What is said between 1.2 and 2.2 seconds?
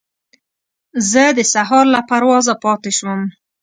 د سهار له